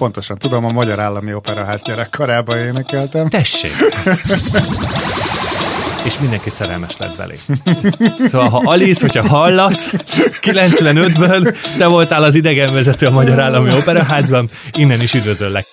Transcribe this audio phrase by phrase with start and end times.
[0.00, 3.28] pontosan tudom, a Magyar Állami Operaház gyerekkorában énekeltem.
[3.28, 3.72] Tessék!
[6.04, 7.38] és mindenki szerelmes lett belé.
[8.28, 9.90] Szóval, ha Alice, hogyha hallasz,
[10.40, 15.66] 95-ből te voltál az idegenvezető a Magyar Állami Operaházban, innen is üdvözöllek.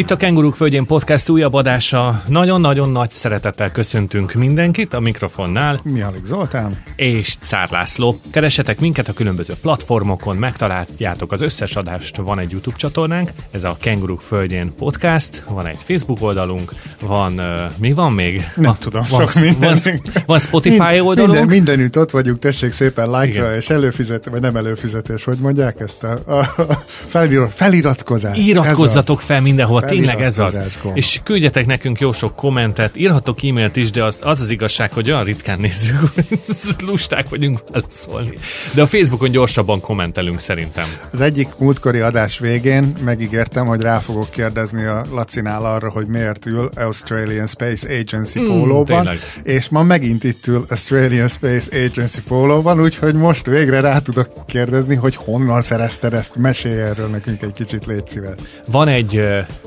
[0.00, 2.22] Itt a Kenguruk Földjén Podcast újabb adása.
[2.26, 5.80] Nagyon-nagyon nagy szeretettel köszöntünk mindenkit a mikrofonnál.
[5.82, 6.82] Mihálik Zoltán.
[6.96, 8.20] És Cár László.
[8.30, 12.16] Keresetek minket a különböző platformokon, megtaláljátok az összes adást.
[12.16, 17.44] Van egy YouTube csatornánk, ez a Kenguruk Földjén Podcast, van egy Facebook oldalunk, van, uh,
[17.78, 18.34] mi van még?
[18.54, 19.78] Nem van, tudom, van, sok minden.
[19.84, 21.30] Van, van Spotify Mind, oldalunk.
[21.30, 26.02] Minden, mindenütt ott vagyunk, tessék szépen like-ra és előfizetés, vagy nem előfizetés, hogy mondják ezt
[26.02, 28.38] a, a, a felirat, feliratkozás.
[28.38, 30.58] Iratkozzatok fel mindenhol, tényleg ez az.
[30.94, 35.10] És küldjetek nekünk jó sok kommentet, írhatok e-mailt is, de az az, az igazság, hogy
[35.10, 36.40] olyan ritkán nézzük, hogy
[36.86, 38.38] lusták vagyunk válaszolni.
[38.74, 40.84] De a Facebookon gyorsabban kommentelünk szerintem.
[41.12, 46.46] Az egyik múltkori adás végén megígértem, hogy rá fogok kérdezni a Lacinál arra, hogy miért
[46.46, 49.18] ül Australian Space Agency Mm, pólóban, tényleg.
[49.42, 54.94] és ma megint itt ül Australian Space Agency pólóban, úgyhogy most végre rá tudok kérdezni,
[54.94, 58.34] hogy honnan szerezted ezt, mesélj erről nekünk egy kicsit, légy szíves.
[58.66, 59.22] Van egy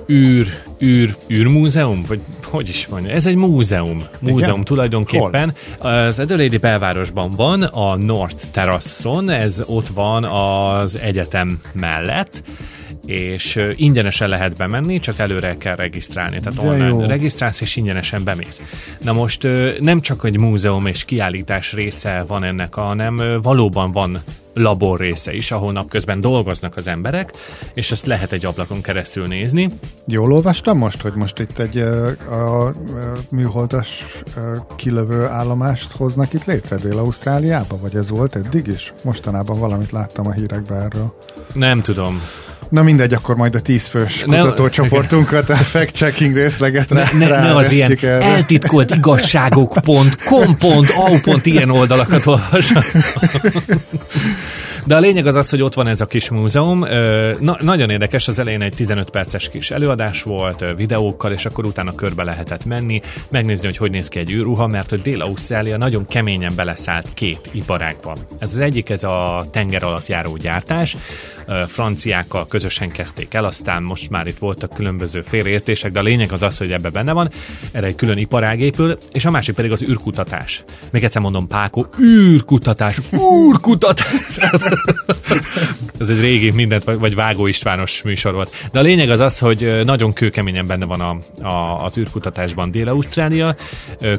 [0.09, 0.47] űr,
[0.81, 4.03] űr, űrmúzeum, vagy hogy is mondja, ez egy múzeum.
[4.19, 4.63] Múzeum Igen?
[4.63, 5.55] tulajdonképpen.
[5.77, 12.43] Az Adelaide belvárosban van, a North Terrasson, ez ott van az egyetem mellett,
[13.05, 16.39] és ingyenesen lehet bemenni, csak előre kell regisztrálni.
[16.39, 17.05] Tehát De online jó.
[17.05, 18.61] regisztrálsz, és ingyenesen bemész.
[19.01, 19.47] Na most
[19.79, 24.17] nem csak egy múzeum és kiállítás része van ennek, hanem valóban van
[24.53, 27.31] labor része is, ahol napközben dolgoznak az emberek,
[27.73, 29.69] és ezt lehet egy ablakon keresztül nézni.
[30.07, 32.73] Jól olvastam most, hogy most itt egy a, a
[33.29, 34.05] műholdas
[34.75, 38.93] kilövő állomást hoznak itt létre Dél-Ausztráliába, vagy ez volt eddig is?
[39.03, 41.17] Mostanában valamit láttam a hírekben erről.
[41.53, 42.21] Nem tudom.
[42.73, 47.55] Na mindegy, akkor majd a tízfős Ne- kutatócsoportunkat, a fact-checking részleget rá, Ne, ne, ne
[47.55, 48.23] az ilyen erre.
[48.23, 51.37] eltitkolt igazságok.com.au.
[51.43, 52.73] ilyen oldalakat olvas.
[54.85, 56.85] De a lényeg az az, hogy ott van ez a kis múzeum.
[57.39, 61.95] Na, nagyon érdekes, az elején egy 15 perces kis előadás volt, videókkal, és akkor utána
[61.95, 66.53] körbe lehetett menni, megnézni, hogy hogy néz ki egy űrruha, mert hogy Dél-Ausztrália nagyon keményen
[66.55, 68.17] beleszállt két iparágba.
[68.39, 70.97] Ez az egyik, ez a tenger alatt járó gyártás,
[71.67, 76.41] franciákkal közösen kezdték el, aztán most már itt voltak különböző félreértések, de a lényeg az
[76.41, 77.31] az, hogy ebbe benne van,
[77.71, 80.63] erre egy külön iparág épül, és a másik pedig az űrkutatás.
[80.91, 84.31] Még egyszer mondom, Páko, űrkutatás, űrkutatás.
[85.99, 88.55] Ez egy régi mindent, vagy Vágó Istvános műsor volt.
[88.71, 91.17] De a lényeg az az, hogy nagyon kőkeményen benne van a,
[91.47, 93.55] a, az űrkutatásban Dél-Ausztrália,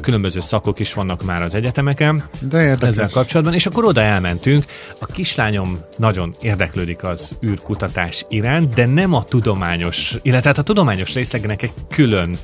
[0.01, 2.87] különböző szakok is vannak már az egyetemeken, De érdekes.
[2.87, 4.63] ezzel kapcsolatban, és akkor oda elmentünk.
[4.99, 11.13] A kislányom nagyon érdeklődik az űrkutatás iránt, de nem a tudományos, illetve hát a tudományos
[11.13, 12.37] részlegnek egy külön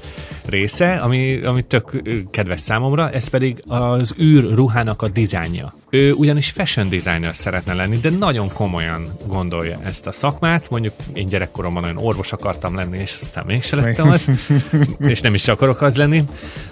[0.46, 2.02] része, ami, ami tök
[2.32, 5.74] kedves számomra, ez pedig az űrruhának a dizájnja.
[5.94, 10.70] Ő ugyanis fashion designer szeretne lenni, de nagyon komolyan gondolja ezt a szakmát.
[10.70, 14.26] Mondjuk én gyerekkoromban olyan orvos akartam lenni, és aztán mégse lettem az,
[15.00, 16.24] és nem is akarok az lenni.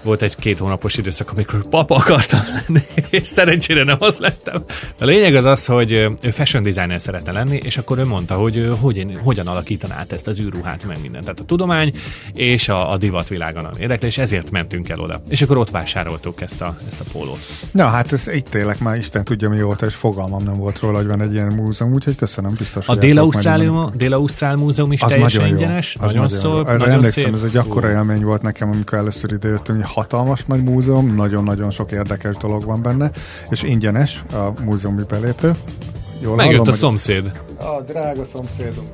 [0.02, 4.64] Volt egy két hónapos időszak, amikor papa akartam lenni, és szerencsére nem az lettem.
[5.00, 8.58] A lényeg az az, hogy ő fashion designer szeretne lenni, és akkor ő mondta, hogy
[8.58, 11.24] ő hogyan, hogyan alakítaná át ezt az űrruhát, meg mindent.
[11.24, 11.94] Tehát a tudomány
[12.34, 15.22] és a, a divatvilágon érdekli, és ezért mentünk el oda.
[15.30, 17.48] És akkor ott vásároltuk ezt a, ezt a pólót.
[17.72, 21.08] Na hát ez itt élek már, Isten tudja mióta, és fogalmam nem volt róla, hogy
[21.08, 22.96] van egy ilyen múzeum, úgyhogy köszönöm, biztos, A.
[22.96, 25.62] Dél-Ausztrál, Dél-Ausztrál múzeum is Az teljesen nagyon jó.
[25.62, 26.60] ingyenes, Az nagyon, nagyon szól, jó.
[26.66, 27.34] Erre nagyon emlékszem, szép.
[27.34, 31.92] ez egy akkora élmény volt nekem, amikor először idejöttem, hogy hatalmas nagy múzeum, nagyon-nagyon sok
[31.92, 33.12] érdekes dolog van benne,
[33.50, 35.56] és ingyenes a múzeumi belépő.
[36.22, 37.32] Jól Megjött hallom, a szomszéd.
[37.58, 38.88] A drága szomszédunk.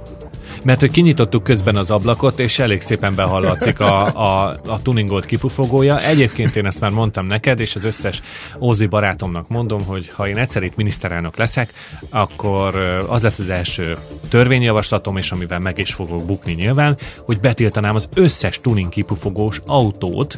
[0.66, 6.00] Mert hogy kinyitottuk közben az ablakot, és elég szépen behallatszik a, a, a tuningolt kipufogója.
[6.00, 8.22] Egyébként én ezt már mondtam neked, és az összes
[8.60, 11.74] Ózi barátomnak mondom, hogy ha én egyszer itt miniszterelnök leszek,
[12.10, 12.76] akkor
[13.08, 13.98] az lesz az első
[14.30, 20.38] törvényjavaslatom, és amivel meg is fogok bukni nyilván, hogy betiltanám az összes tuning kipufogós autót,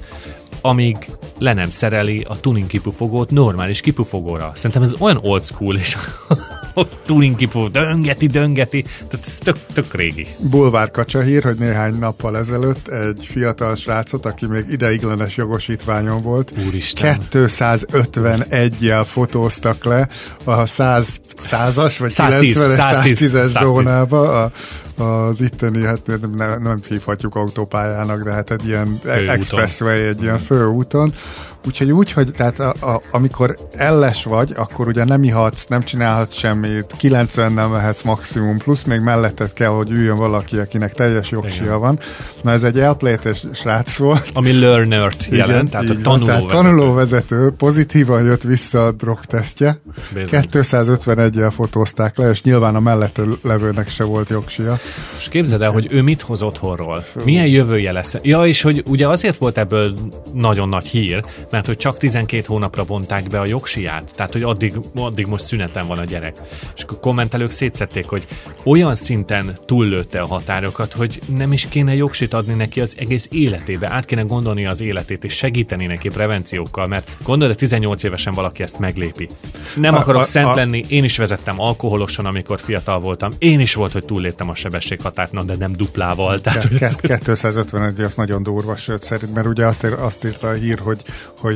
[0.62, 0.98] amíg
[1.40, 4.52] le nem szereli a tuning kipufogót normális kipufogóra.
[4.56, 5.98] Szerintem ez olyan old school, és
[7.06, 8.82] Tulinkipó döngeti, döngeti.
[8.82, 10.28] Tehát ez tök, tök régi.
[10.50, 16.52] Bulvár kacsa hír, hogy néhány nappal ezelőtt egy fiatal srácot, aki még ideiglenes jogosítványon volt,
[16.68, 17.18] Úristen.
[17.32, 20.08] 251-jel fotóztak le
[20.44, 24.52] a 100, 100-as vagy 110, 90-es, 110, 110-es zónába a,
[25.04, 26.02] az itteni, hát
[26.38, 29.30] nem, nem hívhatjuk autópályának, de hát egy ilyen Főúton.
[29.30, 31.14] expressway, egy ilyen főúton,
[31.68, 36.36] Úgyhogy úgy, hogy tehát a, a, amikor elles vagy, akkor ugye nem ihatsz, nem csinálhatsz
[36.36, 41.64] semmit, 90 nem mehetsz maximum, plusz még melletted kell, hogy üljön valaki, akinek teljes jogsia
[41.64, 41.80] Igen.
[41.80, 42.00] van.
[42.42, 44.30] Na ez egy elplétes srác volt.
[44.34, 46.26] Ami learner-t jelent, tehát a van.
[46.26, 46.48] Tehát tanulóvezető.
[46.48, 49.78] tanulóvezető pozitívan jött vissza a drogtesztje.
[50.14, 50.44] Bizony.
[50.52, 54.78] 251-jel fotózták le, és nyilván a mellette levőnek se volt jogsia.
[55.18, 57.04] És képzeld el, hogy ő mit hoz otthonról.
[57.24, 58.16] Milyen jövője lesz.
[58.22, 59.94] Ja, és hogy ugye azért volt ebből
[60.34, 64.12] nagyon nagy hír, mert hogy csak 12 hónapra vonták be a jogsiját.
[64.16, 66.38] Tehát, hogy addig, addig most szüneten van a gyerek.
[66.76, 68.28] És akkor kommentelők szétszették, hogy
[68.64, 73.90] olyan szinten túllőtte a határokat, hogy nem is kéne jogsit adni neki az egész életébe.
[73.92, 78.64] Át kéne gondolni az életét, és segíteni neki prevenciókkal, mert gondolod, hogy 18 évesen valaki
[78.64, 79.28] ezt meglépi.
[79.76, 83.32] Nem A- akarok a- szent a- lenni, én is vezettem alkoholosan, amikor fiatal voltam.
[83.38, 86.42] Én is volt, hogy túlléptem a sebességhatárt, na, de nem duplával.
[86.42, 90.54] Tehát, Ke- 251 az nagyon durva, sőt szerint, mert ugye azt, ír, azt írta a
[90.54, 91.02] hír, hogy,
[91.40, 91.47] hogy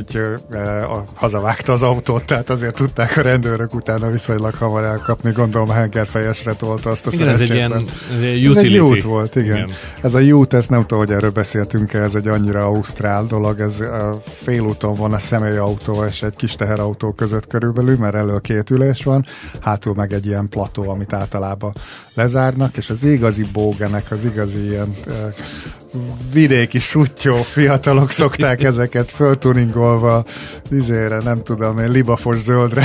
[0.50, 5.68] e, a, hazavágta az autót, tehát azért tudták a rendőrök utána viszonylag hamar elkapni, gondolom
[5.68, 8.78] hengerfejesre tolta azt a igen, ez egy ilyen ez egy Ez egy utility.
[8.78, 9.56] út volt, igen.
[9.56, 9.70] igen.
[10.00, 13.78] Ez a út, ez nem tudom, hogy erről beszéltünk-e, ez egy annyira ausztrál dolog, ez
[14.24, 19.26] félúton van a személyautó és egy kis teherautó között körülbelül, mert elől két ülés van,
[19.60, 21.72] hátul meg egy ilyen plató, amit általában
[22.14, 24.94] lezárnak, és az igazi bógenek, az igazi ilyen
[26.32, 30.24] vidéki sutyó fiatalok szokták ezeket föltuningolva,
[30.70, 32.82] izére, nem tudom én, libafos zöldre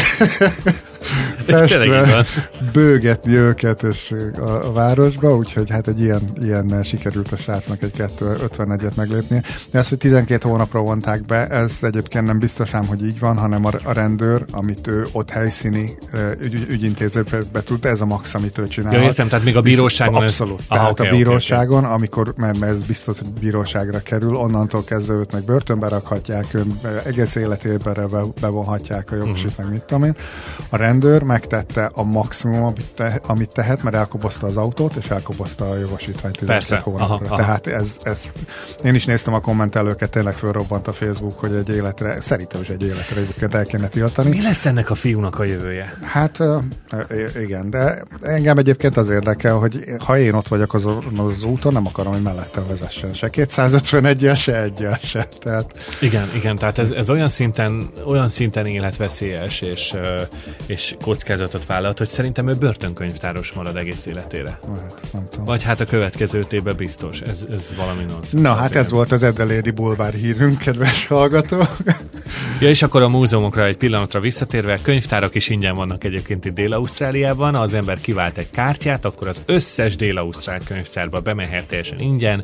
[1.45, 2.25] festve
[2.73, 7.91] bőgetni őket és a, a városba, úgyhogy hát egy ilyen, ilyen sikerült a srácnak egy
[8.19, 9.41] 251-et meglépnie.
[9.71, 13.37] De azt, hogy 12 hónapra vonták be, ez egyébként nem biztos ám, hogy így van,
[13.37, 15.97] hanem a, a rendőr, amit ő ott helyszíni
[16.41, 18.93] ügy, ügyintézőbe tud, ez a max, amit ő csinál.
[18.93, 20.61] Ja, értem, tehát még a bíróságon ez- Abszolút.
[20.67, 25.13] Aha, tehát oké, a bíróságon, amikor, mert, mert ez biztos, hogy bíróságra kerül, onnantól kezdve
[25.13, 29.61] őt meg börtönbe rakhatják, ön egész életében be, bevonhatják a jogsit, Mhm.
[29.61, 30.15] meg mit tudom én.
[30.69, 35.69] A rendőr megtette a maximum, amit, te, amit tehet, mert elkobozta az autót, és elkobozta
[35.69, 36.79] a jogosítványt 12 Persze.
[36.83, 37.15] hónapra.
[37.15, 37.35] Aha, aha.
[37.35, 38.31] Tehát ez, ez,
[38.83, 42.83] én is néztem a kommentelőket, tényleg fölrobbant a Facebook, hogy egy életre, szerintem is egy
[42.83, 44.29] életre egyébként el kéne tiltani.
[44.29, 45.93] Mi lesz ennek a fiúnak a jövője?
[46.01, 46.37] Hát
[47.41, 51.85] igen, de engem egyébként az érdekel, hogy ha én ott vagyok azon az úton, nem
[51.87, 55.27] akarom, hogy mellettem vezessen se 251 se egyel se.
[55.39, 59.93] Tehát Igen, igen, tehát ez, ez olyan szinten, olyan szinten életveszélyes és,
[60.65, 64.59] és kockázatot vállalt, hogy szerintem ő börtönkönyvtáros marad egész életére.
[64.67, 65.45] hát, nem tudom.
[65.45, 67.21] Vagy hát a következő évben biztos.
[67.21, 68.39] Ez, ez valami nonsense.
[68.39, 71.57] Na, hát ez volt az Edelédi bulvár hírünk, kedves hallgató.
[72.59, 77.55] Ja, és akkor a múzeumokra egy pillanatra visszatérve, könyvtárak is ingyen vannak egyébként itt Dél-Ausztráliában.
[77.55, 82.43] Ha az ember kivált egy kártyát, akkor az összes Dél-Ausztrál könyvtárba bemehet teljesen ingyen.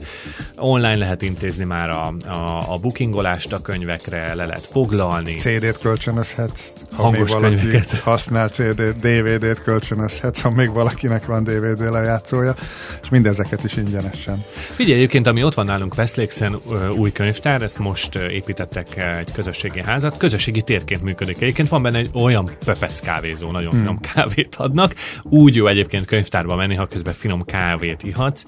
[0.57, 5.33] Online lehet intézni már a, a, a bookingolást a könyvekre, le lehet foglalni.
[5.33, 7.99] CD-t kölcsönözhetsz, ha Hangos még valaki könyveket.
[7.99, 12.55] használ CD-t, DVD-t kölcsönözhetsz, ha még valakinek van DVD lejátszója,
[13.01, 14.43] és mindezeket is ingyenesen.
[14.75, 19.31] Figyelj, egyébként, ami ott van nálunk Westlakesen ö, új könyvtár, ezt most építettek egy
[19.73, 21.41] közösségi házat, közösségi térként működik.
[21.41, 23.79] Egyébként van benne egy olyan pöpec kávézó, nagyon hmm.
[23.79, 24.95] finom kávét adnak.
[25.23, 28.45] Úgy jó egyébként könyvtárba menni, ha közben finom kávét ihatsz,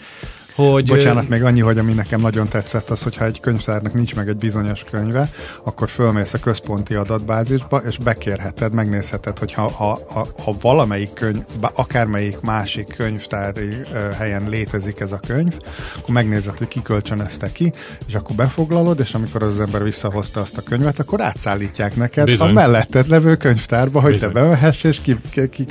[0.55, 0.87] hogy...
[0.87, 4.37] Bocsánat, még annyi, hogy ami nekem nagyon tetszett az, hogyha egy könyvtárnak nincs meg egy
[4.37, 5.29] bizonyos könyve,
[5.63, 11.41] akkor fölmész a központi adatbázisba, és bekérheted, megnézheted, hogy ha, ha, ha, ha valamelyik könyv,
[11.73, 13.69] akármelyik másik könyvtári
[14.17, 15.53] helyen létezik ez a könyv,
[15.97, 17.71] akkor megnézed, hogy ki kölcsönözte ki,
[18.07, 22.49] és akkor befoglalod, és amikor az ember visszahozta azt a könyvet, akkor átszállítják neked Bizony.
[22.49, 24.31] a melletted levő könyvtárba, hogy Bizony.
[24.31, 25.65] te bemehess, és ki, ki, ki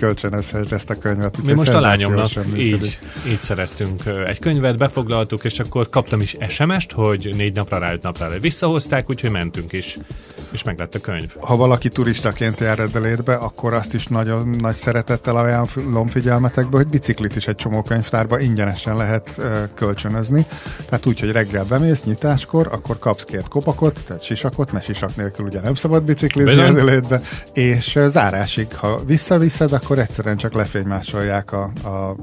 [0.71, 1.43] ezt a könyvet.
[1.43, 2.99] Mi most a lányomnak így,
[3.29, 8.03] így szereztünk egy könyvet, befoglaltuk, és akkor kaptam is SMS-t, hogy négy napra rá, öt
[8.03, 9.99] napra rá visszahozták, úgyhogy mentünk is,
[10.55, 11.35] és meg lett a könyv.
[11.41, 17.37] ha valaki turistaként jár Edelétbe, akkor azt is nagyon nagy szeretettel ajánlom figyelmetekbe, hogy biciklit
[17.37, 20.47] is egy csomó könyvtárba ingyenesen lehet ö, kölcsönözni.
[20.89, 25.47] Tehát úgy, hogy reggel bemész nyitáskor, akkor kapsz két kopakot, tehát sisakot, mert sisak nélkül
[25.47, 26.71] ugye nem szabad biciklizni Bizony.
[26.71, 27.21] Edelétbe,
[27.53, 32.17] és zárásig, ha visszaviszed, akkor egyszerűen csak lefénymásolják a, a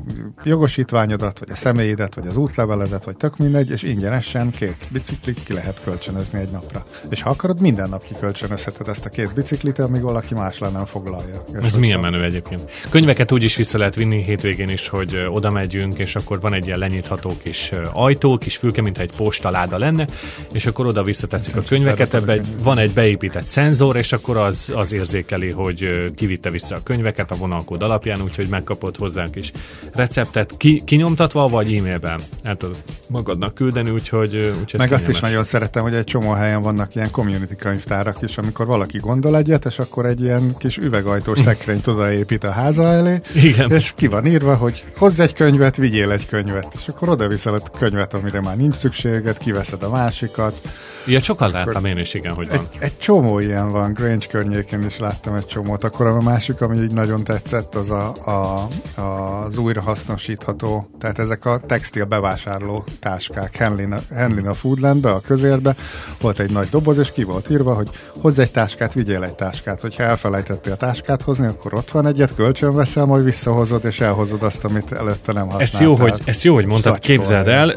[0.44, 5.54] jogosítványodat, vagy a személyedet, vagy az útlevelezet, vagy tök mindegy, és ingyenesen két biciklit ki
[5.54, 6.86] lehet kölcsönözni egy napra.
[7.10, 10.86] És ha akarod, minden nap kikölcsönözheted ezt a két biciklit, amíg valaki más le nem
[10.86, 11.44] foglalja.
[11.60, 12.62] És Ez milyen menő egyébként.
[12.90, 16.66] Könyveket úgy is vissza lehet vinni hétvégén is, hogy oda megyünk, és akkor van egy
[16.66, 20.08] ilyen lenyitható kis ajtó, kis fülke, mint egy postaláda lenne,
[20.52, 24.72] és akkor oda visszateszik a könyveket, ebbe egy, van egy beépített szenzor, és akkor az,
[24.76, 29.52] az érzékeli, hogy kivitte vissza a könyveket a vonalkód alapján, úgyhogy megkapod hozzánk is
[29.94, 35.44] receptet, ki, kinyomtatva, vagy e-mailben el tudod magadnak küldeni, úgyhogy, úgyhogy Meg azt is nagyon
[35.44, 39.80] szeretem, hogy egy csomó helyen vannak ilyen community könyvtárak is, amikor valaki gondol egyet, és
[39.80, 43.72] akkor egy ilyen kis üvegajtós szekrényt odaépít a háza elé, Igen.
[43.72, 47.54] és ki van írva, hogy hozz egy könyvet, vigyél egy könyvet, és akkor oda viszel
[47.54, 50.62] a könyvet, amire már nincs szükséged, kiveszed a másikat.
[51.06, 52.58] Ilyet sokat láttam én is, igen, hogy van.
[52.58, 55.84] Egy, egy csomó ilyen van, Grange környékén is láttam egy csomót.
[55.84, 58.68] Akkor a másik, ami így nagyon tetszett, az a, a,
[59.02, 65.76] az újrahasznosítható, tehát ezek a textil bevásárló táskák Henlin, Henlin a Foodlandbe, a közérbe,
[66.22, 67.90] volt egy nagy doboz, és ki volt írva, hogy
[68.22, 69.82] hozz egy táskát, vigyél egy táskát.
[69.82, 74.44] Hogyha elfelejtettél a táskát hozni, akkor ott van egyet, kölcsön veszel, majd visszahozod, és elhozod
[74.44, 75.62] azt, amit előtte nem használtál.
[75.62, 77.16] Ezt jó, hogy, ezt jó, hogy mondtad, Szacskol.
[77.16, 77.76] képzeld el,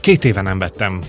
[0.00, 1.00] két éve nem vettem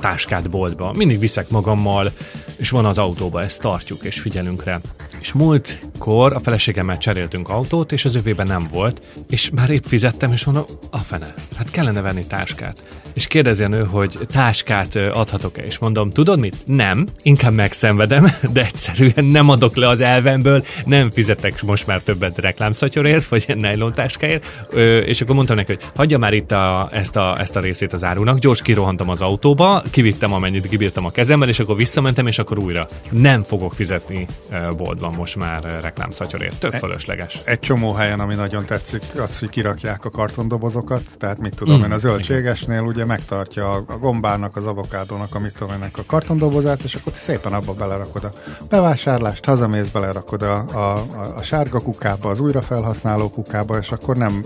[0.00, 0.92] táskát boltba.
[0.92, 2.10] Mindig viszek magammal,
[2.56, 4.80] és van az autóba, ezt tartjuk, és figyelünk rá.
[5.20, 10.32] És múltkor a feleségemmel cseréltünk autót, és az övében nem volt, és már épp fizettem,
[10.32, 12.82] és mondom, a fene, hát kellene venni táskát.
[13.12, 16.56] És kérdezi a nő, hogy táskát adhatok-e, és mondom, tudod mit?
[16.66, 22.38] Nem, inkább megszenvedem, de egyszerűen nem adok le az elvemből, nem fizetek most már többet
[22.38, 24.72] reklámszatyorért, vagy nylon táskáért,
[25.06, 28.04] és akkor mondtam neki, hogy hagyja már itt a, ezt, a, ezt a részét az
[28.04, 32.58] árunak, gyors kirohantam az autóba, kivittem amennyit kibírtam a kezemmel, és akkor visszamentem, és akkor
[32.58, 34.72] újra nem fogok fizetni ö,
[35.10, 36.58] boltban most már ö, reklámszatyorért.
[36.58, 37.40] Tök fölösleges.
[37.44, 41.84] egy csomó helyen, ami nagyon tetszik, az, hogy kirakják a kartondobozokat, tehát mit tudom Mm,
[41.84, 46.94] én, a zöldségesnél ugye megtartja a, gombának, az avokádónak, amit tudom ennek a kartondobozát, és
[46.94, 48.30] akkor szépen abba belerakod a
[48.68, 54.44] bevásárlást, hazamész, belerakod a, a, a, a sárga kukába, az újrafelhasználó kukába, és akkor nem,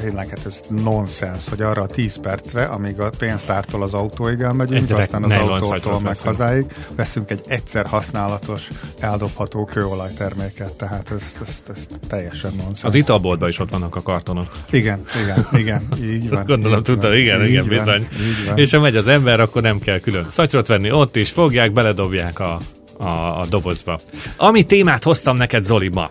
[0.00, 4.90] tényleg hát ez nonsens, hogy arra a 10 percre, amíg a pénztártól az autóig elmegyünk,
[4.90, 8.68] aztán az autótól meg hazáig, veszünk egy egyszer használatos,
[9.00, 9.64] eldobható
[9.96, 12.84] kőolajterméket, tehát ez, ez, ez teljesen nonsens.
[12.84, 14.52] Az italboltban is ott vannak a kartonok.
[14.70, 16.44] Igen, igen, igen, így van.
[16.54, 18.08] Gondolom, így tudtad, van, igen, így igen, van, bizony.
[18.12, 18.58] Így van.
[18.58, 22.38] És ha megy az ember, akkor nem kell külön szatyrot venni, ott is fogják, beledobják
[22.38, 22.60] a,
[22.98, 23.98] a, a dobozba.
[24.36, 26.10] Ami témát hoztam neked, Zoli, ma.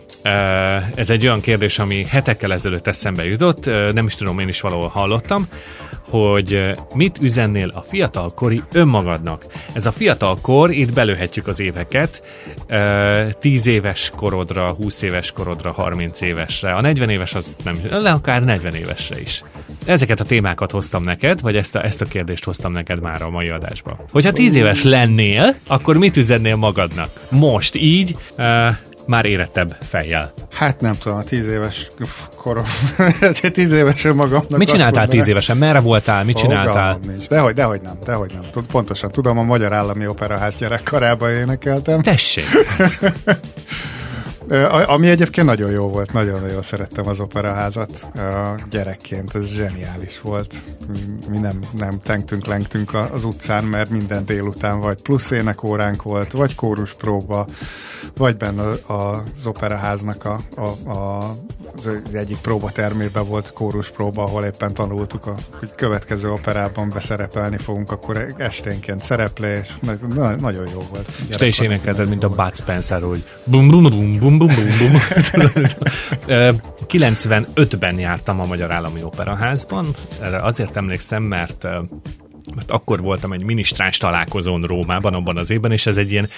[0.96, 4.88] Ez egy olyan kérdés, ami hetekkel ezelőtt eszembe jutott, nem is tudom, én is valahol
[4.88, 5.48] hallottam,
[6.09, 9.45] hogy ö, mit üzennél a fiatalkori önmagadnak.
[9.74, 12.24] Ez a fiatalkor, itt belőhetjük az éveket,
[12.67, 16.74] ö, 10 éves korodra, 20 éves korodra, 30 évesre.
[16.74, 19.43] A 40 éves az nem, le akár 40 évesre is.
[19.85, 23.29] Ezeket a témákat hoztam neked, vagy ezt a, ezt a kérdést hoztam neked már a
[23.29, 24.05] mai adásba.
[24.12, 27.09] Hogyha 10 éves lennél, akkor mit üzennél magadnak?
[27.29, 28.67] Most így, ö,
[29.07, 30.33] már érettebb fejjel.
[30.55, 31.88] Hát nem tudom, a tíz éves
[32.38, 32.63] korom,
[33.53, 35.57] tíz éves magamnak Mit csináltál mondanám, 10 évesen?
[35.57, 36.24] Merre voltál?
[36.24, 37.00] Mit csináltál?
[37.07, 37.27] Nincs.
[37.27, 38.51] Dehogy, dehogy nem, dehogy nem.
[38.51, 42.01] Tud, pontosan tudom, a Magyar Állami Operaház gyerekkorában énekeltem.
[42.01, 42.45] Tessék!
[44.86, 48.08] Ami egyébként nagyon jó volt, nagyon-nagyon szerettem az operaházat
[48.70, 50.56] gyerekként, ez zseniális volt.
[51.30, 56.56] Mi- nem, nem tengtünk, lengtünk az utcán, mert minden délután vagy plusz énekóránk volt, vagy
[56.56, 57.48] kóruspróba,
[58.18, 61.36] vagy benne az operaháznak a, a, a,
[61.78, 68.34] az egyik próbatermében volt kóruspróba, ahol éppen tanultuk, a, hogy következő operában beszerepelni fogunk, akkor
[68.38, 71.12] esténként szereplés, na, na, nagyon jó volt.
[71.30, 74.77] És te is énekelted, mint a Bud Spencer, hogy bum bum bum bum bum bum
[74.77, 74.98] bum.
[76.25, 76.51] Ö,
[76.88, 79.96] 95-ben jártam a Magyar Állami Operaházban.
[80.22, 81.68] Erre azért emlékszem, mert
[82.56, 86.30] mert akkor voltam egy minisztráns találkozón Rómában abban az évben, és ez egy ilyen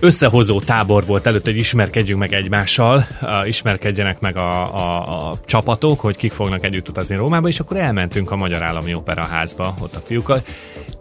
[0.00, 3.06] összehozó tábor volt előtt, hogy ismerkedjünk meg egymással,
[3.44, 8.30] ismerkedjenek meg a, a, a csapatok, hogy kik fognak együtt utazni Rómába, és akkor elmentünk
[8.30, 10.42] a Magyar Állami Operaházba, ott a fiúkkal,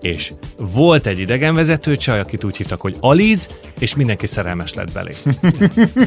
[0.02, 3.48] és volt egy idegenvezető csaj, akit úgy hívtak, hogy Aliz,
[3.80, 5.16] és mindenki szerelmes lett belé.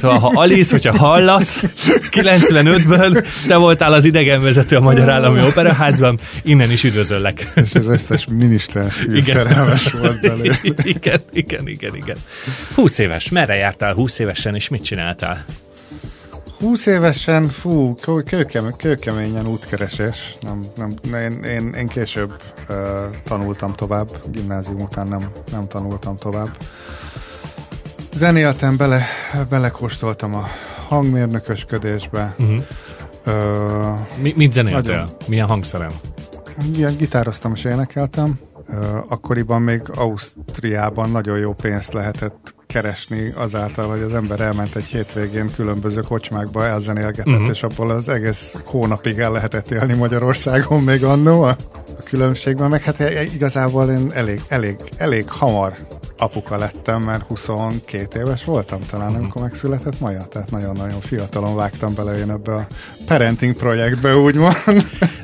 [0.01, 1.65] Szóval, ha Aliz, hogyha hallasz,
[2.11, 7.53] 95-ből te voltál az idegenvezető a Magyar Állami Operaházban, innen is üdvözöllek.
[7.55, 9.23] És az összes miniszter fiú Igen.
[9.37, 10.57] szerelmes volt belőle.
[10.83, 12.17] igen, igen, igen, igen.
[12.75, 15.45] 20 éves, merre jártál 20 évesen, és mit csináltál?
[16.61, 20.37] 20 évesen, fú, kő- kőkem, kőkeményen útkeresés.
[20.41, 22.77] Nem, nem, én, én, én később uh,
[23.25, 26.57] tanultam tovább, gimnázium után nem, nem tanultam tovább.
[28.15, 29.07] Zenéltem, bele,
[29.49, 30.49] belekóstoltam a
[30.89, 32.65] hangmérnökösködésbe, Uh-huh.
[33.25, 34.81] Ö, Mi, mit zenéltél?
[34.95, 35.09] Nagyon.
[35.27, 35.91] Milyen hangszerem?
[36.75, 38.39] Ilyen gitároztam és énekeltem.
[39.09, 45.51] Akkoriban még Ausztriában nagyon jó pénzt lehetett keresni azáltal, hogy az ember elment egy hétvégén
[45.55, 47.49] különböző kocsmákba, elzenélgetett, uh-huh.
[47.49, 51.57] és abból az egész hónapig el lehetett élni Magyarországon még annó a,
[52.11, 53.01] különbségben, meg hát
[53.35, 55.75] igazából én elég, elég, elég hamar
[56.21, 59.23] apuka lettem, mert 22 éves voltam talán, uh-huh.
[59.23, 62.67] amikor megszületett Maja, tehát nagyon-nagyon fiatalon vágtam bele én ebbe a
[63.07, 64.57] parenting projektbe, úgymond.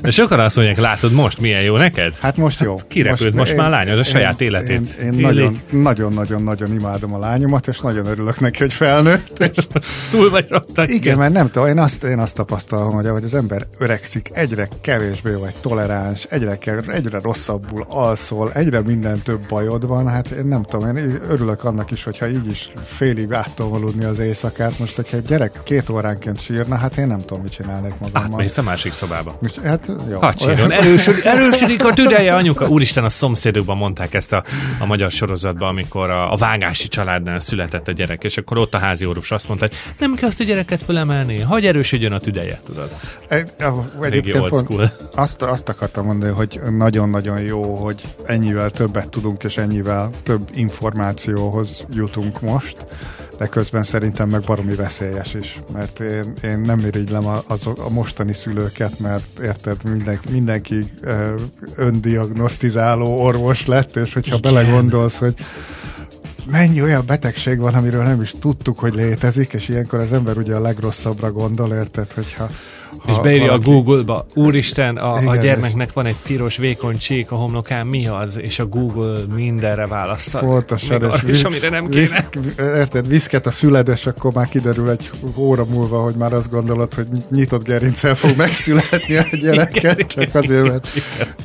[0.01, 2.15] De sokan azt mondják, látod most milyen jó neked?
[2.19, 2.71] Hát most jó.
[2.77, 4.89] Hát kirepült most, most én, már lány, az a saját én, életét.
[5.01, 9.39] Én, én nagyon-nagyon-nagyon imádom a lányomat, és nagyon örülök neki, hogy felnőtt.
[9.39, 9.67] És...
[10.11, 10.87] Túl vagy rajta.
[10.87, 14.69] Igen, mert nem tudom, én azt, én azt tapasztalom, hogy ahogy az ember öregszik, egyre
[14.81, 20.63] kevésbé vagy toleráns, egyre, egyre rosszabbul alszol, egyre minden több bajod van, hát én nem
[20.63, 24.79] tudom, én örülök annak is, hogyha így is félig átolvaludni az éjszakát.
[24.79, 28.39] Most, hogyha egy gyerek két óránként sírna, hát én nem tudom, mit csinálnék magammal.
[28.41, 29.39] Hát, a másik szobába.
[29.63, 30.19] Hát, jó.
[30.19, 32.67] Hát sírjon, erősödik, erősödik a tüdeje, anyuka.
[32.67, 34.43] Úristen, a szomszédokban mondták ezt a,
[34.79, 38.77] a magyar sorozatban, amikor a, a vágási családnál született a gyerek, és akkor ott a
[38.77, 42.59] házi orvos azt mondta, hogy nem kell azt a gyereket fölemelni, hagy erősödjön a tüdeje,
[42.65, 42.95] tudod.
[43.27, 43.51] Egy,
[44.01, 50.09] egyébként pont azt, azt akartam mondani, hogy nagyon-nagyon jó, hogy ennyivel többet tudunk, és ennyivel
[50.23, 52.85] több információhoz jutunk most,
[53.37, 57.89] de közben szerintem meg baromi veszélyes is, mert én, én nem irigylem a, az, a
[57.89, 60.91] mostani szülőket, mert érted, mindenki, mindenki
[61.75, 64.53] öndiagnosztizáló orvos lett, és hogyha Igen.
[64.53, 65.33] belegondolsz, hogy
[66.45, 70.55] mennyi olyan betegség van, amiről nem is tudtuk, hogy létezik, és ilyenkor az ember ugye
[70.55, 72.49] a legrosszabbra gondol, érted, hogyha
[72.97, 73.69] ha és beírja valaki...
[73.69, 78.07] a Google-ba, úristen, a, Igen, a gyermeknek van egy piros vékony csík a homlokán, mi
[78.07, 78.39] az?
[78.41, 80.37] És a Google mindenre választ.
[80.37, 81.03] Pontosan.
[81.03, 82.01] És, és amire nem kéne.
[82.01, 82.15] Visz,
[82.57, 86.93] érted, viszket a füled, és akkor már kiderül egy óra múlva, hogy már azt gondolod,
[86.93, 90.87] hogy nyitott gerincel fog megszületni a gyereket, csak azért, mert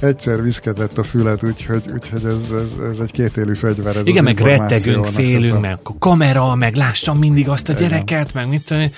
[0.01, 3.97] egyszer viszketett a füled, úgyhogy, úgyhogy ez, ez, ez egy kétélű fegyver.
[3.97, 5.61] Ez Igen, meg rettegünk, félünk, a...
[5.61, 8.43] meg a kamera, meg lássam mindig azt a gyereket, Igen.
[8.43, 8.91] meg mit tudom,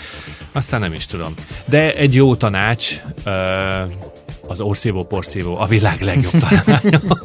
[0.52, 1.34] aztán nem is tudom.
[1.64, 3.00] De egy jó tanács,
[4.46, 7.00] az orszívó-porszívó a világ legjobb találmánya.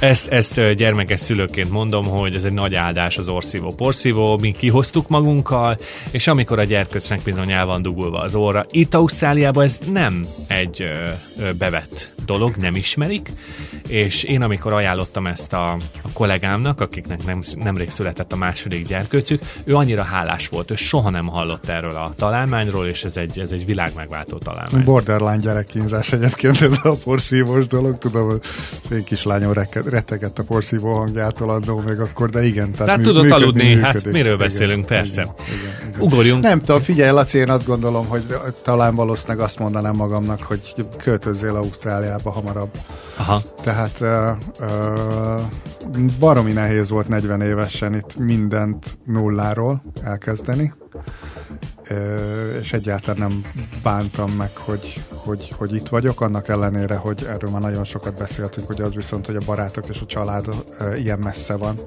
[0.00, 5.76] ezt, ezt gyermekes szülőként mondom, hogy ez egy nagy áldás az orszívó-porszívó, mi kihoztuk magunkkal,
[6.10, 8.66] és amikor a gyerköcsnek bizony el van dugulva az óra.
[8.70, 10.84] Itt Ausztráliában ez nem egy
[11.58, 13.32] bevett dolog, nem ismerik,
[13.88, 19.42] és én amikor ajánlottam ezt a, a kollégámnak, akiknek nem, nemrég született a második gyerkőcük,
[19.64, 23.52] ő annyira hálás volt, ő soha nem hallott erről a találmányról, és ez egy, ez
[23.52, 24.84] egy világmegváltó találmány.
[24.84, 28.40] Borderline gyerekkínzás egyébként ez a porszívós dolog, tudom, hogy
[28.90, 29.52] én kislányom
[29.84, 32.72] rettegett a porszívó hangjától adó még akkor, de igen.
[32.72, 35.20] Tehát, tehát mű, tudott működni, aludni, működik, hát miről beszélünk, igen, persze.
[35.22, 36.00] Igen, igen, igen.
[36.00, 36.42] Ugorjunk.
[36.42, 38.22] Nem tudom, figyelj, Laci, én azt gondolom, hogy
[38.62, 42.70] talán valószínűleg azt mondanám magamnak, hogy költözzél Ausztráliába hamarabb.
[43.16, 43.42] Aha.
[43.62, 45.42] Tehát uh, uh,
[46.18, 50.74] baromi nehéz volt 40 évesen itt mindent nulláról elkezdeni
[52.60, 53.44] és egyáltalán nem
[53.82, 58.66] bántam meg, hogy, hogy, hogy itt vagyok, annak ellenére, hogy erről már nagyon sokat beszéltünk,
[58.66, 60.46] hogy az viszont, hogy a barátok és a család
[60.96, 61.80] ilyen messze van,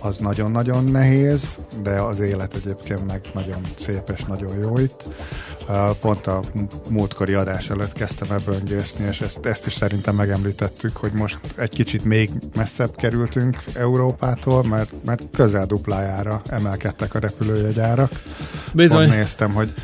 [0.00, 5.04] az nagyon-nagyon nehéz, de az élet egyébként meg nagyon szép és nagyon jó itt.
[6.00, 6.40] Pont a
[6.88, 11.70] múltkori adás előtt kezdtem ebből böngészni, és ezt, ezt is szerintem megemlítettük, hogy most egy
[11.70, 18.10] kicsit még messzebb kerültünk Európától, mert, mert közel duplájára emelkedtek a repülőjegyárak.
[18.72, 19.06] Bizony.
[19.06, 19.74] Pont néztem, hogy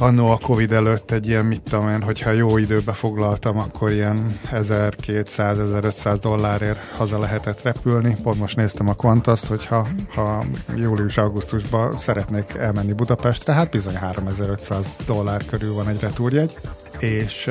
[0.00, 4.38] annó a Covid előtt egy ilyen, mit tudom én, hogyha jó időbe foglaltam, akkor ilyen
[4.52, 8.16] 1200-1500 dollárért haza lehetett repülni.
[8.22, 10.44] Pont most néztem a Qantaszt, hogyha ha
[10.76, 16.58] július-augusztusban szeretnék elmenni Budapestre, hát bizony 3500 dollár körül van egy retúrjegy
[17.00, 17.46] és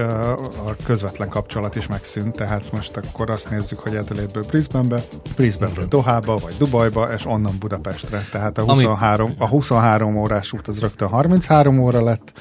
[0.65, 5.03] a közvetlen kapcsolat is megszűnt, tehát most akkor azt nézzük, hogy Adelaide-ből Brisbane-be,
[5.35, 8.27] Brisbane-ből Dohába, vagy Dubajba, és onnan Budapestre.
[8.31, 12.31] Tehát a 23, a 23 órás út az rögtön 33 óra lett,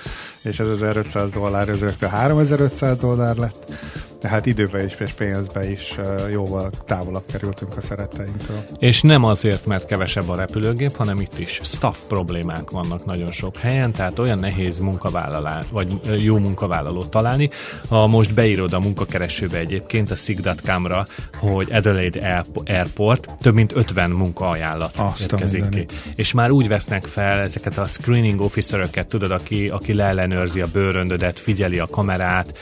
[0.42, 3.72] és ez 1500 dollár, ez rögtön 3500 dollár lett
[4.20, 5.94] tehát időbe is és pénzbe is
[6.30, 8.64] jóval távolabb kerültünk a szeretteinktől.
[8.78, 13.56] És nem azért, mert kevesebb a repülőgép, hanem itt is staff problémák vannak nagyon sok
[13.56, 17.50] helyen, tehát olyan nehéz munkavállalás, vagy jó munkavállalót találni.
[17.88, 24.96] Ha most beírod a munkakeresőbe egyébként a sig.com-ra, hogy Adelaide Airport, több mint 50 munkaajánlat
[24.96, 25.86] Azt érkezik ki.
[26.14, 31.40] És már úgy vesznek fel ezeket a screening officeröket, tudod, aki, aki leellenőrzi a bőröndödet,
[31.40, 32.58] figyeli a kamerát,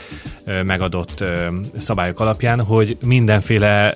[0.63, 1.23] megadott
[1.77, 3.93] szabályok alapján, hogy mindenféle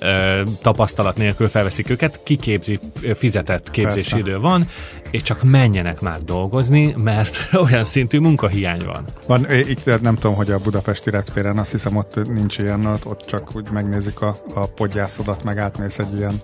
[0.62, 2.78] tapasztalat nélkül felveszik őket, kiképzi,
[3.14, 4.68] fizetett képzési idő van,
[5.10, 9.04] és csak menjenek már dolgozni, mert olyan szintű munkahiány van.
[9.26, 13.56] Van, itt nem tudom, hogy a budapesti reptéren, azt hiszem ott nincs ilyen, ott csak
[13.56, 16.40] úgy megnézik a, a podgyászodat, meg átmész egy ilyen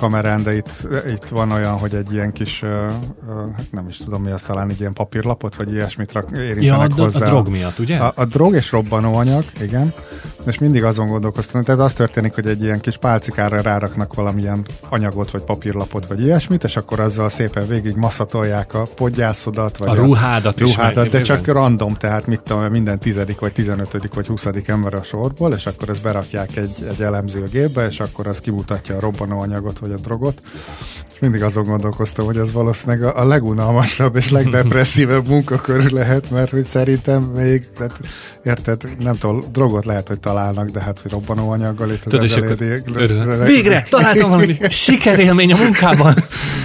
[0.00, 2.70] kamerán, de itt, itt van olyan, hogy egy ilyen kis, uh,
[3.70, 7.26] nem is tudom mi az, talán egy ilyen papírlapot, vagy ilyesmit érintenek ja, a, hozzá.
[7.26, 7.96] a drog miatt, ugye?
[7.96, 9.92] A, a drog és robbanóanyag, igen.
[10.46, 15.30] És mindig azon gondolkoztam, tehát az történik, hogy egy ilyen kis pálcikára ráraknak valamilyen anyagot,
[15.30, 20.60] vagy papírlapot, vagy ilyesmit, és akkor azzal szépen végig maszatolják a podgyászodat, vagy a ruhádat,
[20.60, 21.54] a ruhádat is de csak bizony.
[21.54, 25.88] random, tehát mit tudom, minden tizedik, vagy tizenötödik, vagy huszadik ember a sorból, és akkor
[25.88, 30.40] ezt berakják egy, egy elemzőgépbe, és akkor az kimutatja a robbanóanyagot, vagy a drogot.
[31.16, 36.50] És mindig azon gondolkoztam, hogy ez valószínűleg a, a legunalmasabb és legdepresszívebb munkakör lehet, mert
[36.50, 37.98] hogy szerintem még, tehát,
[38.44, 43.46] érted, nem tudom, drogot lehet, hogy találnak, de hát, hogy robbanóanyaggal itt az Tudod, akkor
[43.46, 43.86] Végre!
[43.90, 46.14] Találtam valami sikerélmény a munkában!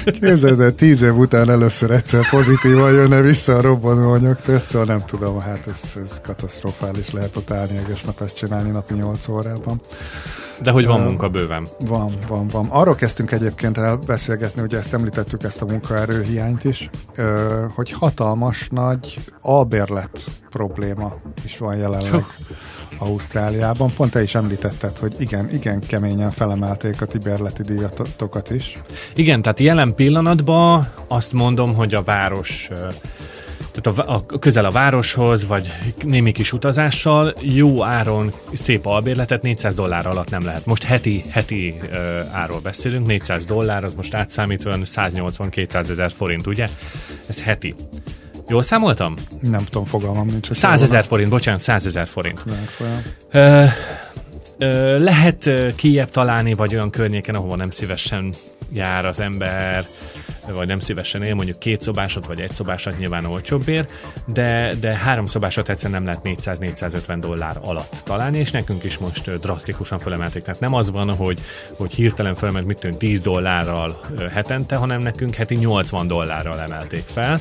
[0.06, 5.06] Képzeld, de tíz év után először egyszer pozitívan jönne vissza a robbanóanyag teszt, szóval nem
[5.06, 9.82] tudom, hát ez, ez katasztrofális lehet ott állni egész nap ezt csinálni napi 8 órában.
[10.64, 11.68] De hogy van uh, munka bőven.
[11.80, 12.68] Van, van, van.
[12.70, 16.90] Arról kezdtünk egyébként el beszélgetni, ugye ezt említettük, ezt a munkaerőhiányt is,
[17.76, 21.14] hogy hatalmas nagy albérlet probléma
[21.46, 22.26] is van jelenleg.
[23.02, 23.94] Ausztráliában.
[23.94, 28.78] Pont te is említetted, hogy igen, igen keményen felemelték a tiberleti díjatokat is.
[29.16, 32.70] Igen, tehát jelen pillanatban azt mondom, hogy a város
[33.72, 35.72] tehát a, a, közel a városhoz, vagy
[36.04, 40.66] némi kis utazással jó áron szép albérletet 400 dollár alatt nem lehet.
[40.66, 41.98] Most heti, heti uh,
[42.32, 46.68] áról beszélünk, 400 dollár, az most átszámítva 180-200 ezer forint, ugye?
[47.28, 47.76] Ez heti.
[48.52, 49.16] Jól számoltam?
[49.42, 50.54] Nem tudom, fogalmam nincs.
[50.54, 52.44] 100 ezer forint, bocsánat, 100 ezer forint.
[53.32, 53.70] Lehet,
[54.58, 58.34] ö, lehet kiebb találni, vagy olyan környéken, ahova nem szívesen
[58.72, 59.86] jár az ember,
[60.48, 63.28] vagy nem szívesen él, mondjuk két szobásat, vagy egy szobásat nyilván
[63.66, 63.88] ér,
[64.26, 69.40] de, de három szobásat egyszerűen nem lehet 400-450 dollár alatt találni, és nekünk is most
[69.40, 70.44] drasztikusan fölemelték.
[70.44, 71.40] Tehát nem az van, hogy,
[71.78, 74.00] hogy hirtelen fölment mit tűnt 10 dollárral
[74.34, 77.40] hetente, hanem nekünk heti 80 dollárral emelték fel.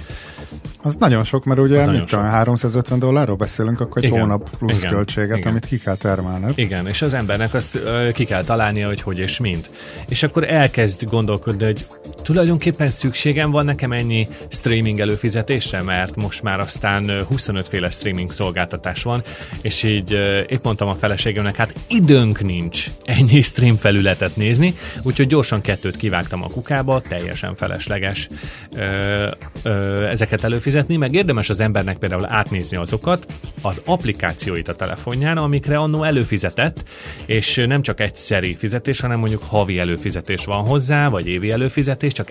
[0.82, 4.78] Az nagyon sok, mert ugye mit tudom, 350 dollárról beszélünk, akkor egy igen, hónap plusz
[4.78, 5.50] igen, költséget, igen.
[5.50, 6.52] amit ki kell termelni.
[6.54, 9.70] Igen, és az embernek azt ö, ki kell találnia, hogy hogy és mint.
[10.08, 11.86] És akkor elkezd gondolkodni, hogy
[12.22, 19.02] tulajdonképpen szükségem van nekem ennyi streaming előfizetésre, mert most már aztán 25 féle streaming szolgáltatás
[19.02, 19.22] van,
[19.62, 20.12] és így
[20.48, 26.42] épp mondtam a feleségemnek, hát időnk nincs ennyi stream felületet nézni, úgyhogy gyorsan kettőt kivágtam
[26.42, 28.28] a kukába, teljesen felesleges
[28.76, 29.26] ö,
[29.62, 33.26] ö, ezeket előfizetni, meg érdemes az embernek például átnézni azokat,
[33.62, 36.88] az applikációit a telefonján, amikre annó előfizetett,
[37.26, 42.28] és nem csak egyszeri fizetés, hanem mondjuk havi előfizetés van hozzá, vagy évi előfizetés, csak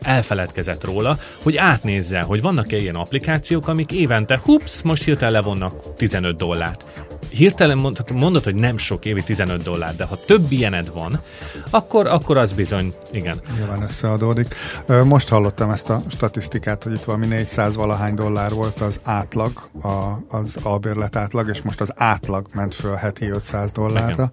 [0.49, 6.37] elfeledkezett róla, hogy átnézze, hogy vannak-e ilyen applikációk, amik évente, hups, most hirtelen levonnak 15
[6.37, 6.85] dollárt
[7.29, 11.21] hirtelen mondhatod, mondod, hogy nem sok évi 15 dollár, de ha több ilyened van,
[11.69, 13.39] akkor, akkor az bizony, igen.
[13.57, 14.55] Nyilván összeadódik.
[15.03, 20.35] Most hallottam ezt a statisztikát, hogy itt valami 400 valahány dollár volt az átlag, a,
[20.37, 24.31] az albérlet átlag, és most az átlag ment föl heti 500 dollárra, igen.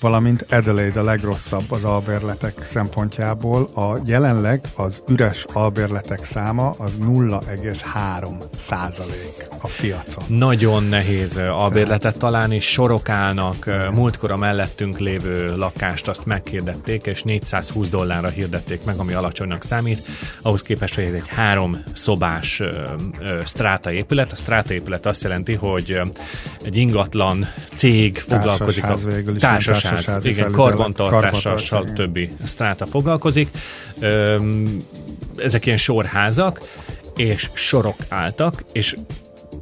[0.00, 3.68] valamint Adelaide a legrosszabb az albérletek szempontjából.
[3.74, 10.24] A jelenleg az üres albérletek száma az 0,3 százalék a piacon.
[10.26, 17.22] Nagyon nehéz albérletet találni találni, sorok állnak, múltkor a mellettünk lévő lakást azt meghirdették, és
[17.22, 20.02] 420 dollárra hirdették meg, ami alacsonynak számít,
[20.42, 22.62] ahhoz képest, hogy ez egy három szobás
[23.44, 24.32] stráta épület.
[24.32, 26.00] A stráta épület azt jelenti, hogy
[26.62, 28.96] egy ingatlan cég foglalkozik a
[29.34, 33.48] is, társasház, igen, karbantartással, többi stráta foglalkozik.
[35.36, 36.60] Ezek ilyen sorházak,
[37.16, 38.96] és sorok álltak, és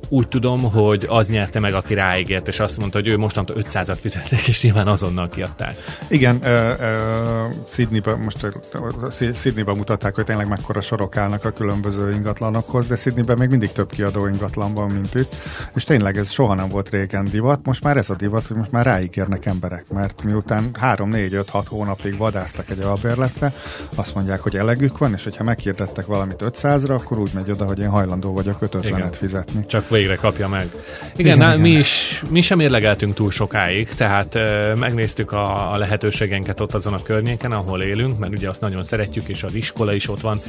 [0.08, 3.98] úgy tudom, hogy az nyerte meg, aki ráígért, és azt mondta, hogy ő mostantól 500-at
[4.00, 5.76] fizették, és nyilván azonnal kiadták.
[6.08, 8.46] Igen, uh, uh, Sydneyben, most
[9.34, 13.90] Sydneyben mutatták, hogy tényleg mekkora sorok állnak a különböző ingatlanokhoz, de Sydneyben még mindig több
[13.90, 15.34] kiadó ingatlan van, mint itt,
[15.74, 18.70] és tényleg ez soha nem volt régen divat, most már ez a divat, hogy most
[18.70, 23.52] már ráígérnek emberek, mert miután 3, 4, 5, 6 hónapig vadáztak egy albérletre,
[23.94, 27.78] azt mondják, hogy elegük van, és hogyha meghirdettek valamit 500-ra, akkor úgy megy oda, hogy
[27.78, 29.66] én hajlandó vagyok 550-et fizetni.
[29.66, 30.68] Csak végre kapja meg.
[31.16, 36.60] Igen, igen, mi, is, mi sem érlegeltünk túl sokáig, tehát uh, megnéztük a, a lehetőségenket
[36.60, 40.08] ott azon a környéken, ahol élünk, mert ugye azt nagyon szeretjük, és az iskola is
[40.08, 40.40] ott van,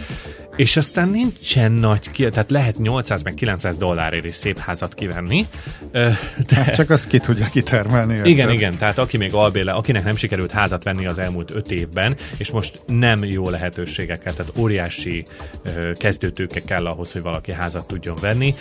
[0.58, 5.48] és aztán nincsen nagy, ki, tehát lehet 800 meg 900 dollárért is szép házat kivenni.
[5.92, 6.16] De...
[6.56, 8.14] Hát csak azt ki tudja kitermelni.
[8.14, 8.28] Érted?
[8.28, 12.16] Igen, igen, tehát aki még albéle, akinek nem sikerült házat venni az elmúlt 5 évben,
[12.38, 15.26] és most nem jó lehetőségekkel, tehát óriási
[15.66, 18.56] uh, kezdőtőke kell ahhoz, hogy valaki házat tudjon venni.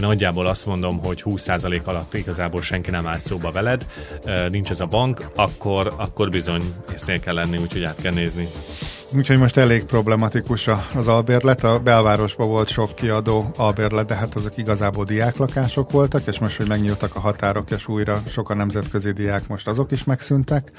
[0.00, 3.86] Nagyjából azt mondom, hogy 20% alatt igazából senki nem áll szóba veled,
[4.50, 6.62] nincs ez a bank, akkor, akkor bizony
[6.92, 8.48] észnél kell lenni, úgyhogy át kell nézni.
[9.12, 11.64] Úgyhogy most elég problematikus az albérlet.
[11.64, 16.68] A belvárosban volt sok kiadó albérlet, de hát azok igazából diáklakások voltak, és most, hogy
[16.68, 20.72] megnyíltak a határok, és újra sok a nemzetközi diák, most azok is megszűntek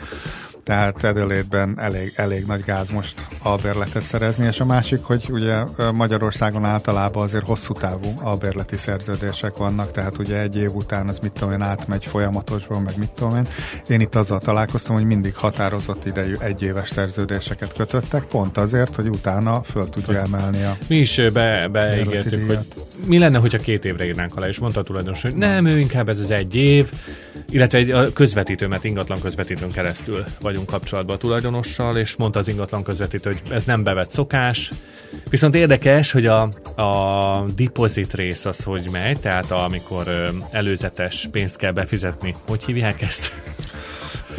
[0.64, 5.64] tehát Edelétben elég, elég nagy gáz most albérletet szerezni, és a másik, hogy ugye
[5.94, 11.32] Magyarországon általában azért hosszú távú albérleti szerződések vannak, tehát ugye egy év után az mit
[11.32, 13.48] tudom én átmegy folyamatosban, meg mit tudom én.
[13.88, 19.62] Én itt azzal találkoztam, hogy mindig határozott idejű egyéves szerződéseket kötöttek, pont azért, hogy utána
[19.64, 22.60] föl tudja emelni a Mi is be, beígértük, hogy
[23.06, 26.10] mi lenne, hogyha két évre írnánk alá, és mondta a tulajdonos, hogy nem, ő inkább
[26.10, 26.92] ez az egy év,
[27.50, 32.84] illetve egy közvetítő, mert ingatlan közvetítőn keresztül vagyunk kapcsolatban a tulajdonossal, és mondta az ingatlan
[32.84, 34.72] közvetítő, hogy ez nem bevett szokás.
[35.30, 36.42] Viszont érdekes, hogy a,
[36.82, 42.36] a deposit rész az hogy megy, tehát amikor előzetes pénzt kell befizetni.
[42.48, 43.34] Hogy hívják ezt?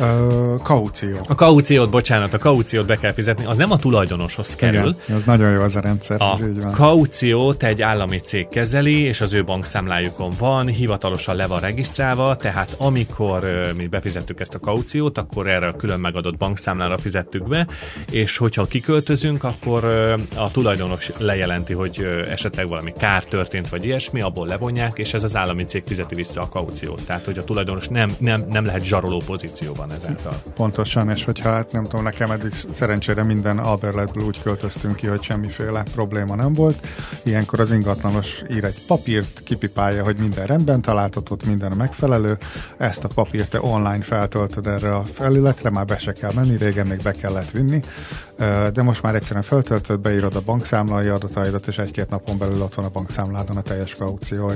[0.03, 1.17] Uh, kaució.
[1.29, 4.97] A kauciót, bocsánat, a kauciót be kell fizetni, az nem a tulajdonoshoz kerül.
[5.05, 6.73] Igen, az nagyon jó az a rendszer, a ez így van.
[6.73, 12.75] kauciót egy állami cég kezeli, és az ő bankszámlájukon van, hivatalosan le van regisztrálva, tehát
[12.79, 17.67] amikor uh, mi befizettük ezt a kauciót, akkor erre a külön megadott bankszámlára fizettük be,
[18.11, 24.21] és hogyha kiköltözünk, akkor uh, a tulajdonos lejelenti, hogy esetleg valami kár történt, vagy ilyesmi,
[24.21, 27.05] abból levonják, és ez az állami cég fizeti vissza a kauciót.
[27.07, 30.43] Tehát, hogy a tulajdonos nem, nem, nem lehet zsaroló pozícióban ezáltal.
[30.55, 35.23] Pontosan, és hogyha hát nem tudom, nekem eddig szerencsére minden alberletből úgy költöztünk ki, hogy
[35.23, 36.87] semmiféle probléma nem volt.
[37.23, 42.39] Ilyenkor az ingatlanos ír egy papírt, kipipálja, hogy minden rendben találtatott, minden megfelelő.
[42.77, 46.87] Ezt a papírt te online feltöltöd erre a felületre, már be se kell menni, régen
[46.87, 47.81] még be kellett vinni,
[48.73, 52.85] de most már egyszerűen feltöltöd, beírod a bankszámlai adataidat, és egy-két napon belül ott van
[52.85, 54.53] a bankszámládon a teljes kaució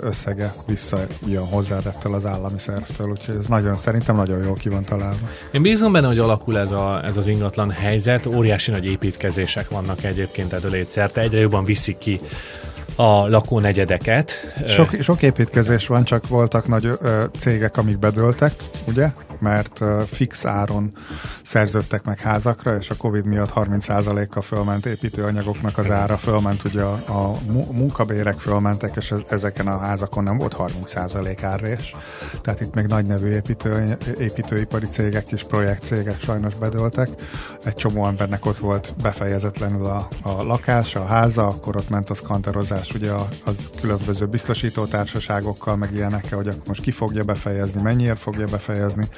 [0.00, 4.84] összege visszajön hozzád ettől az állami szervtől, úgyhogy ez nagyon, szerintem nagyon jól ki van
[4.84, 5.28] találva.
[5.52, 10.04] Én bízom benne, hogy alakul ez, a, ez az ingatlan helyzet, óriási nagy építkezések vannak
[10.04, 10.54] egyébként
[10.88, 12.20] szerte, egyre jobban viszik ki
[12.96, 14.32] a lakónegyedeket.
[14.66, 18.52] Sok, sok építkezés van, csak voltak nagy ö, cégek, amik bedőltek,
[18.86, 19.08] ugye?
[19.42, 20.92] Mert fix áron
[21.42, 26.94] szerződtek meg házakra, és a Covid miatt 30%-kal fölment építőanyagoknak az ára, fölment ugye a,
[27.08, 27.38] a
[27.72, 31.94] munkabérek fölmentek, és ezeken a házakon nem volt 30% árrés.
[32.42, 37.08] Tehát itt még nagy nevű építő, építőipari cégek és projektcégek sajnos bedőltek.
[37.64, 42.14] Egy csomó embernek ott volt befejezetlenül a, a lakása, a háza, akkor ott ment a
[42.14, 43.12] szkanterozás ugye
[43.44, 49.08] az különböző biztosító társaságokkal, meg ilyenekkel, hogy akkor most ki fogja befejezni, mennyiért fogja befejezni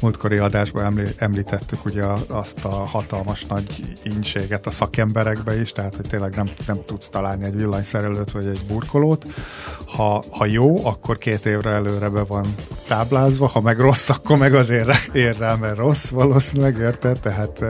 [0.00, 6.34] múltkori adásban említettük ugye azt a hatalmas nagy ínséget a szakemberekbe is, tehát hogy tényleg
[6.34, 9.26] nem, nem tudsz találni egy villanyszerelőt vagy egy burkolót.
[9.86, 12.54] Ha, ha jó, akkor két évre előre be van
[12.88, 17.20] táblázva, ha meg rossz, akkor meg azért ér rá, mert rossz valószínűleg, érted?
[17.20, 17.64] Tehát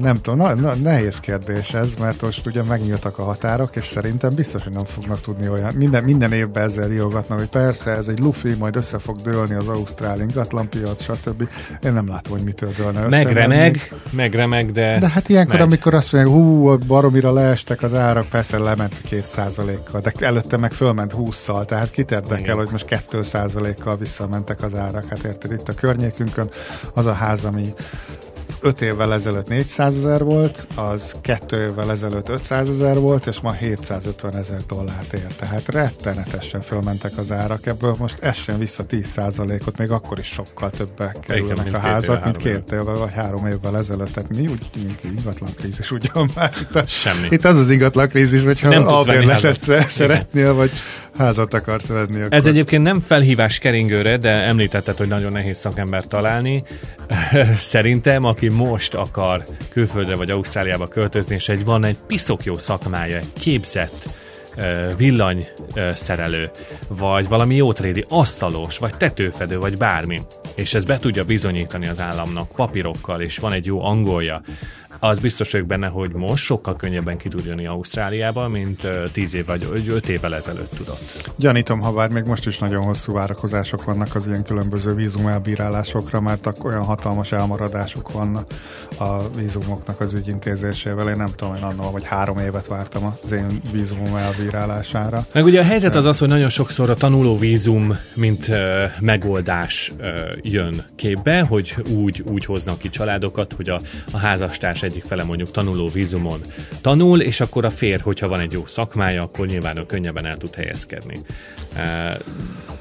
[0.00, 4.34] nem tudom, na, na, nehéz kérdés ez, mert most ugye megnyíltak a határok, és szerintem
[4.34, 8.18] biztos, hogy nem fognak tudni olyan, minden, minden évben ezzel riogatnak, hogy persze ez egy
[8.18, 11.48] lufi, majd össze fog dőlni az ausztrál ingatlanpiac, stb.
[11.82, 13.08] Én nem látom, hogy mitől dőlne össze.
[13.08, 15.66] Megremeg, megremeg, de De hát ilyenkor, megy.
[15.66, 21.14] amikor azt mondják, hú, baromira leestek az árak, persze lement 2%-kal, de előtte meg fölment
[21.18, 25.04] 20-szal, tehát kit érdekel, hogy most 2%-kal visszamentek az árak.
[25.08, 26.48] Hát érted, itt a környékünkön
[26.94, 27.74] az a ház, ami
[28.66, 33.52] 5 évvel ezelőtt 400 ezer volt, az 2 évvel ezelőtt 500 ezer volt, és ma
[33.52, 35.26] 750 ezer dollárt ér.
[35.38, 41.16] Tehát rettenetesen fölmentek az árak, ebből most essen vissza 10%-ot, még akkor is sokkal többe
[41.20, 44.12] kerülnek a házak, mint két évvel vagy három évvel ezelőtt.
[44.12, 44.70] Tehát mi úgy
[45.04, 46.52] ingatlan krízis ugyan már.
[46.60, 47.28] Itt, a, Semmi.
[47.30, 50.70] itt az az ingatlan krízis, hogyha albérletet szeretnél, vagy
[51.18, 52.20] házat akarsz venni.
[52.20, 52.32] Akkor...
[52.32, 56.62] Ez egyébként nem felhívás keringőre, de említetted, hogy nagyon nehéz szakember találni.
[57.56, 63.20] Szerintem, aki most akar külföldre vagy Ausztráliába költözni, és egy van egy piszok jó szakmája,
[63.32, 64.08] képzett
[64.96, 66.50] villanyszerelő,
[66.88, 70.20] vagy valami jótrédi asztalos, vagy tetőfedő, vagy bármi,
[70.54, 74.42] és ez be tudja bizonyítani az államnak papírokkal, és van egy jó angolja,
[74.98, 79.46] az biztos vagyok benne, hogy most sokkal könnyebben ki tud jönni Ausztráliába, mint 10 év
[79.46, 81.32] vagy 5 évvel ezelőtt tudott.
[81.36, 86.20] Gyanítom, ha bár még most is nagyon hosszú várakozások vannak az ilyen különböző vízum elbírálásokra,
[86.20, 88.52] mert olyan hatalmas elmaradások vannak
[88.98, 91.08] a vízumoknak az ügyintézésével.
[91.08, 95.26] Én nem tudom, én annól, vagy három évet vártam az én vízumom elbírálására.
[95.32, 98.50] Meg ugye a helyzet az az, hogy nagyon sokszor a tanuló vízum, mint
[99.00, 99.92] megoldás
[100.42, 103.80] jön képbe, hogy úgy, úgy hoznak ki családokat, hogy a,
[104.10, 106.40] a házastárs egyik fele mondjuk tanuló vízumon
[106.80, 110.36] tanul, és akkor a férj, hogyha van egy jó szakmája, akkor nyilván ő könnyebben el
[110.36, 111.20] tud helyezkedni.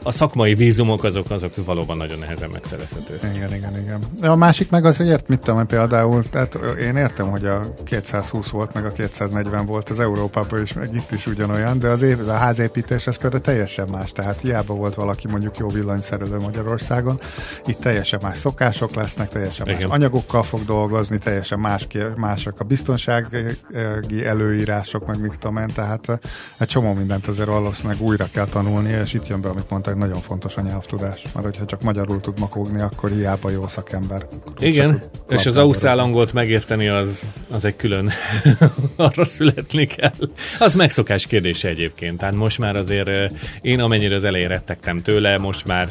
[0.03, 3.19] A szakmai vízumok azok, azok valóban nagyon nehezen megszerezhetők.
[3.35, 4.31] Igen, igen, igen.
[4.31, 8.49] A másik meg az, hogy ért, mit tudom, például, tehát én értem, hogy a 220
[8.49, 12.29] volt, meg a 240 volt az Európában is, meg itt is ugyanolyan, de az, év,
[12.29, 17.19] a házépítés ez például teljesen más, tehát hiába volt valaki mondjuk jó villanyszerelő Magyarországon,
[17.65, 19.81] itt teljesen más szokások lesznek, teljesen igen.
[19.81, 26.19] más anyagokkal fog dolgozni, teljesen más, mások a biztonsági előírások, meg mit tudom én, tehát
[26.57, 29.99] egy csomó mindent azért valószínűleg újra kell tanulni, és itt jön be, amit mondta, hogy
[29.99, 34.27] nagyon fontos a nyelvtudás, mert hogyha csak magyarul tud makogni, akkor hiába jó szakember.
[34.59, 38.11] Igen, és az ausztrál angolt megérteni az, az egy külön
[38.95, 40.29] arra születni kell.
[40.59, 45.65] Az megszokás kérdése egyébként, tehát most már azért én amennyire az elején rettegtem tőle, most
[45.65, 45.89] már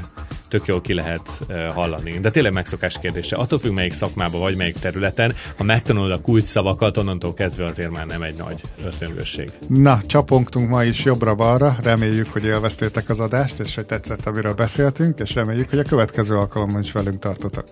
[0.54, 1.28] tök jól ki lehet
[1.74, 2.18] hallani.
[2.18, 3.36] De tényleg megszokás kérdése.
[3.36, 7.90] Attól függ, melyik szakmába vagy, melyik területen, ha megtanulod a kulcs szavakat, onnantól kezdve azért
[7.90, 9.50] már nem egy nagy ördöngösség.
[9.68, 11.76] Na, csapongtunk ma is jobbra-balra.
[11.82, 16.36] Reméljük, hogy élveztétek az adást, és hogy tetszett, amiről beszéltünk, és reméljük, hogy a következő
[16.36, 17.64] alkalommal is velünk tartotok.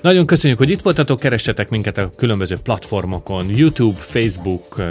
[0.00, 4.82] Nagyon köszönjük, hogy itt voltatok, keressetek minket a különböző platformokon, YouTube, Facebook,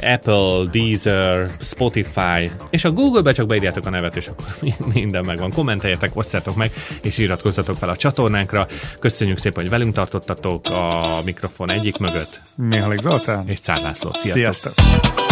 [0.00, 4.46] Apple, Deezer, Spotify, és a Google-be csak beírjátok a nevet, és akkor
[4.94, 5.52] minden megvan.
[5.52, 6.70] Kommenteljetek, osszátok meg,
[7.02, 8.66] és iratkozzatok fel a csatornánkra.
[9.00, 12.40] Köszönjük szépen, hogy velünk tartottatok a mikrofon egyik mögött.
[12.54, 14.10] Mihály Zoltán és Cár László.
[14.12, 14.72] Sziasztok!
[14.72, 15.25] Sziasztok.